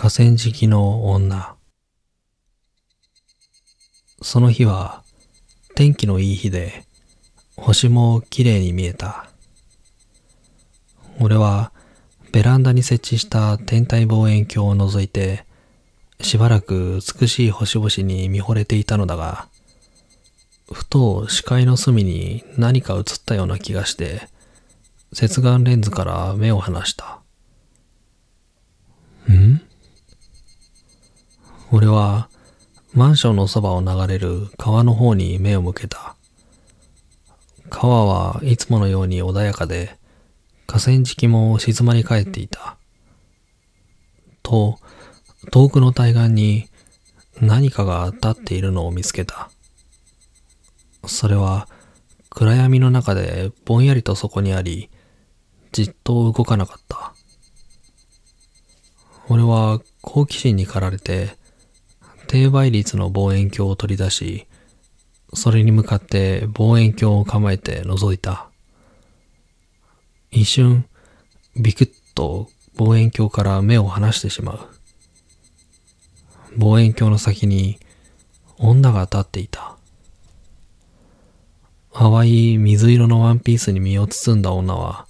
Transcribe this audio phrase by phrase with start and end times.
[0.00, 1.56] 河川敷の女。
[4.22, 5.02] その日は
[5.74, 6.84] 天気のいい日で
[7.56, 9.28] 星も綺麗に見えた。
[11.18, 11.72] 俺は
[12.30, 15.44] ベランダに設置した天体望遠鏡を覗いて
[16.20, 19.48] しばらく美しい星々に見惚れていたのだが、
[20.72, 24.28] ふと視界の隅に何か映ったような気がして
[25.12, 27.18] 接眼レンズから目を離した。
[29.28, 29.67] ん？
[31.70, 32.30] 俺は
[32.94, 36.16] マンションのそばを流れる川の方に目を向けた。
[37.68, 39.98] 川はいつものように穏やかで、
[40.66, 42.78] 河川敷も静まり返っていた。
[44.42, 44.78] と、
[45.52, 46.68] 遠くの対岸に
[47.42, 49.50] 何かが立っているのを見つけた。
[51.06, 51.68] それは
[52.30, 54.88] 暗闇の中でぼんやりとそこにあり、
[55.72, 57.12] じっと動かなかった。
[59.28, 61.36] 俺は好奇心に駆られて
[62.28, 64.46] 低倍率の望遠鏡を取り出し、
[65.32, 68.48] それに向かって望遠鏡を構えて覗いた。
[70.30, 70.84] 一瞬、
[71.56, 74.58] ビクッと望遠鏡から目を離してしまう。
[76.58, 77.78] 望遠鏡の先に
[78.58, 79.76] 女が立っていた。
[81.94, 85.06] 淡い水色のワンピースに身を包んだ女は、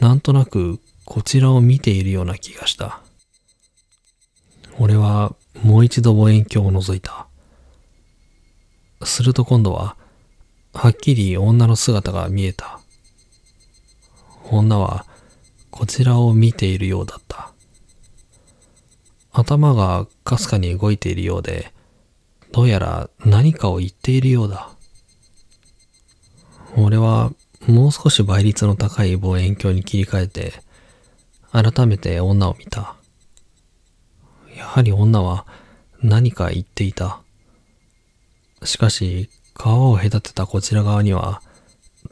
[0.00, 3.00] なんとなくこちらを見ているような気がした。
[4.80, 7.26] 俺はもう一度望遠鏡を覗いた。
[9.04, 9.96] すると今度は、
[10.72, 12.80] はっきり女の姿が見えた。
[14.50, 15.06] 女は、
[15.70, 17.52] こちらを見ているようだった。
[19.32, 21.72] 頭がかすかに動いているようで、
[22.52, 24.70] どうやら何かを言っているようだ。
[26.76, 27.32] 俺は
[27.66, 30.52] もう少し倍率の高い望遠鏡に切り替えて、
[31.52, 32.96] 改めて女を見た。
[34.58, 35.46] やはり女は
[36.02, 37.20] 何か言っていた。
[38.64, 41.42] しかし、川を隔てたこちら側には、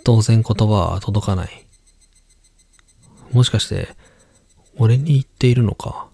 [0.05, 1.67] 当然言葉は届かない。
[3.33, 3.89] もしかして、
[4.77, 6.07] 俺に言っているのか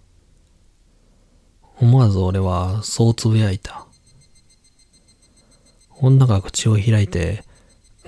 [1.78, 3.86] 思わず俺はそうつぶやいた。
[6.00, 7.44] 女が口を開いて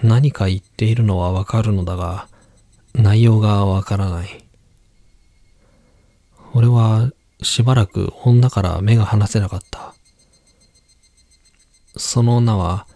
[0.02, 2.28] 何か言っているのはわかるのだが、
[2.94, 4.44] 内容がわからない。
[6.54, 7.10] 俺は
[7.42, 9.94] しばらく女から目が離せなかった。
[11.96, 12.86] その女は、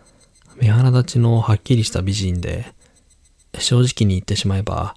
[0.57, 2.73] 目鼻立ちのはっきりした美人で、
[3.59, 4.97] 正直に言ってしまえば、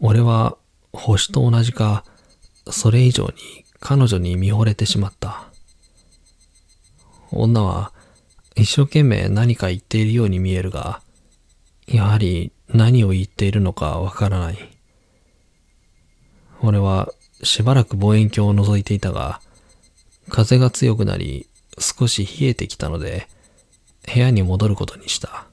[0.00, 0.56] 俺は
[0.92, 2.04] 星と同じか、
[2.70, 5.44] それ以上に彼女に見惚れてしまった。
[7.30, 7.92] 女は
[8.54, 11.00] 一生懸命何か言っているように見えるが、
[11.86, 14.58] やはり何を言っているのかわからない。
[16.60, 19.40] 俺はしばらく望遠鏡を覗いていたが、
[20.28, 21.48] 風が強くなり
[21.78, 23.28] 少し冷えてきたので、
[24.12, 25.46] 部屋に戻ることにした。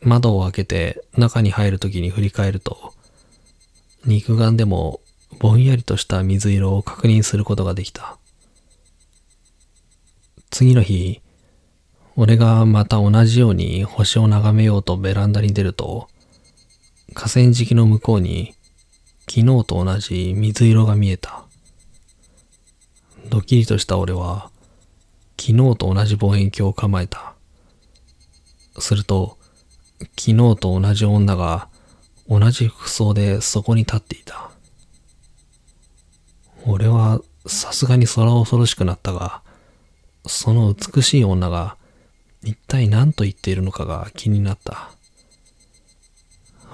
[0.00, 2.94] 窓を開けて中に入るときに振り返ると、
[4.04, 5.00] 肉眼でも
[5.38, 8.18] ぼんやりとした水色を確認することができた。
[10.50, 11.20] 次の日、
[12.16, 16.08] 俺がまた同じように星を眺めようとベランダに出ると、
[17.14, 18.54] 河川敷の向こうに
[19.38, 21.44] 昨日と同じ水色が見えた。
[23.28, 24.50] ドキリとした俺は、
[25.40, 27.34] 昨日と同じ望遠鏡を構えた。
[28.80, 29.38] すると、
[30.18, 31.68] 昨日と同じ女が
[32.28, 34.50] 同じ服装でそこに立っていた。
[36.66, 39.42] 俺はさすがに空恐ろしくなったが、
[40.26, 41.76] その美しい女が
[42.42, 44.90] 一体何と言っているのかが気になった。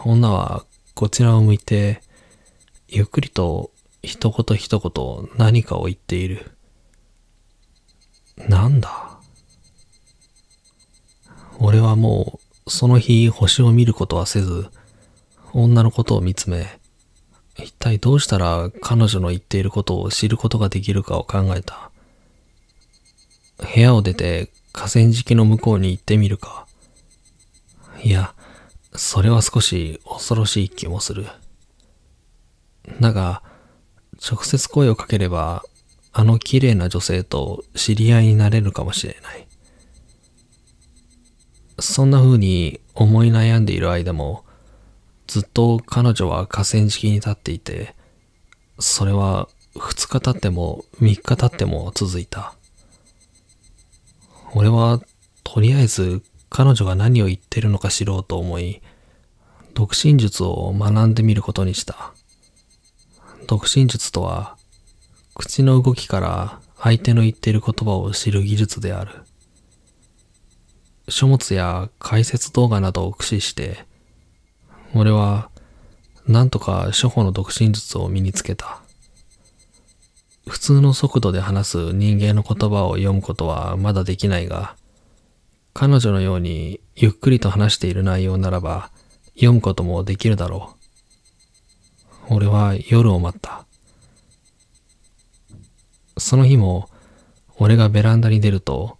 [0.06, 0.64] 女は
[0.94, 2.00] こちらを向いて
[2.96, 3.72] ゆっくりと
[4.02, 6.52] 一言一言何かを言っている。
[8.48, 9.18] なんだ？
[11.58, 14.68] 俺はもうその日星を見ることはせず、
[15.52, 16.78] 女のことを見つめ、
[17.58, 21.90] 一体どうしたら彼女の言っていることを知ることができるかを考えた。
[23.58, 26.68] 部屋を出て河川敷の向こうに行ってみるか。
[28.04, 28.34] いや、
[28.94, 31.26] それは少し恐ろしい気もする。
[33.00, 33.42] だが、
[34.30, 35.64] 直接声をかければ、
[36.12, 39.46] あの綺麗な女性と知り合いになれるかもしれない。
[41.80, 44.44] そんな風に思い悩んでいる間も、
[45.26, 47.94] ずっと彼女は河川敷に立っていて、
[48.78, 52.54] それは2日経っても3日経っても続いた。
[54.54, 55.00] 俺は
[55.42, 58.80] とりあえず彼女が何を言ってるのか知ろうと思い、
[59.74, 62.14] 独身術を学んでみることにした。
[63.46, 64.56] 独身術とは、
[65.34, 69.12] 口の動きから相手の言っている言葉を知る技術である。
[71.08, 73.84] 書物や解説動画などを駆使して、
[74.94, 75.50] 俺は
[76.26, 78.80] なんとか初歩の独身術を身につけた。
[80.46, 84.76] 普通の速度で話す人間の言葉を読むことはまだできないが、
[85.72, 88.90] 彼女のようにゆっくりと話している内容ならば
[89.34, 90.83] 読むこともできるだろう。
[92.34, 93.64] 俺は夜を待った。
[96.18, 96.90] その日も
[97.58, 98.98] 俺がベランダに出ると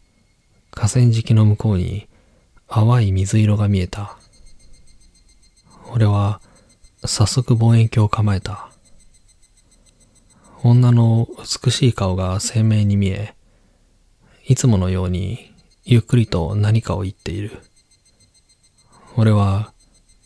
[0.71, 2.09] 河川敷の向こうに
[2.69, 4.17] 淡い水色が見えた。
[5.93, 6.41] 俺は
[7.05, 8.71] 早速望遠鏡を構えた。
[10.63, 11.29] 女の
[11.65, 13.35] 美しい顔が鮮明に見え、
[14.47, 15.53] いつものように
[15.85, 17.59] ゆっくりと何かを言っている。
[19.17, 19.73] 俺は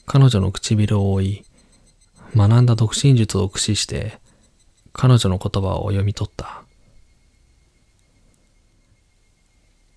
[0.04, 1.44] 彼女の唇を追い、
[2.38, 4.20] 学んだ独身術を駆使して
[4.92, 6.62] 彼女の言葉を読み取った。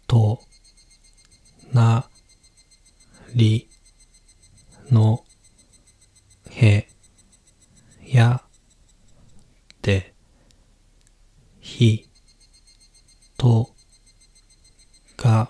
[0.08, 0.42] と、
[1.72, 2.10] な、
[3.34, 3.70] り、
[4.92, 5.24] の、
[6.50, 6.88] へ、
[8.06, 8.44] や、
[9.82, 10.14] で、
[11.62, 12.10] ひ、
[13.38, 13.70] と、
[15.18, 15.50] が、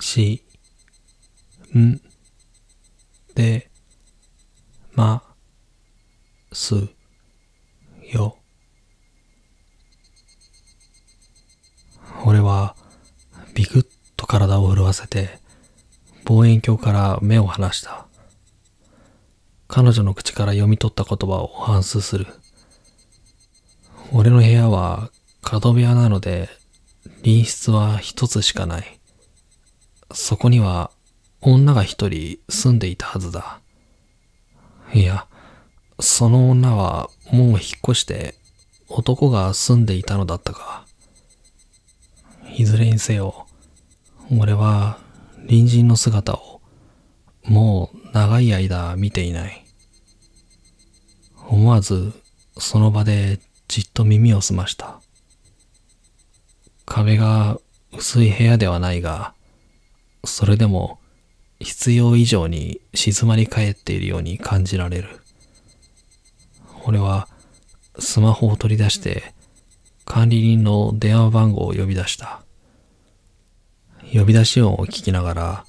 [0.00, 0.42] し、
[1.76, 2.00] ん、
[3.34, 3.70] で、
[4.92, 5.29] ま、
[6.52, 6.88] す、
[8.12, 8.36] よ。
[12.24, 12.76] 俺は、
[13.54, 13.86] ビクッ
[14.16, 15.38] と体を震わせて、
[16.24, 18.06] 望遠鏡から目を離した。
[19.68, 22.26] 彼女の口から読み取った言葉を反芻する。
[24.12, 25.10] 俺の部屋は
[25.42, 26.48] 角部屋なので、
[27.22, 29.00] 隣室は一つしかない。
[30.12, 30.90] そこには
[31.40, 33.60] 女が一人住んでいたはずだ。
[34.92, 35.26] いや、
[36.00, 38.34] その女はもう引っ越して
[38.88, 40.86] 男が住んでいたのだったか。
[42.56, 43.46] いずれにせよ、
[44.36, 44.98] 俺は
[45.36, 46.60] 隣人の姿を
[47.44, 49.64] もう長い間見ていない。
[51.48, 52.12] 思わず
[52.58, 55.00] その場でじっと耳を澄ました。
[56.84, 57.58] 壁が
[57.92, 59.34] 薄い部屋ではないが、
[60.24, 60.98] それでも
[61.60, 65.19] 必要以上に静まり返っているように感じられる。
[66.90, 67.28] 俺は
[68.00, 69.32] スマホを取り出して
[70.04, 72.42] 管理人の電話番号を呼び出した。
[74.12, 75.64] 呼び出し音を聞きながら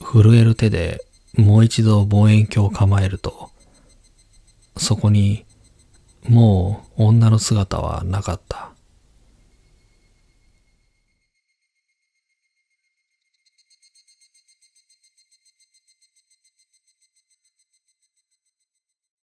[0.00, 1.04] 震える手で
[1.36, 3.50] もう一度望遠鏡を構えると、
[4.76, 5.46] そこに
[6.28, 8.71] もう女の姿はなかった。